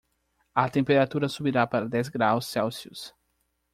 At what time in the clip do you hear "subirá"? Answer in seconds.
1.29-1.67